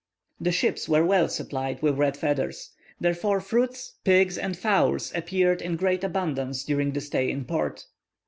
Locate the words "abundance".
6.03-6.63